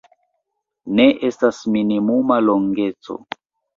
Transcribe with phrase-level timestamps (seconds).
[0.99, 3.19] Ne estas minimuma longeco.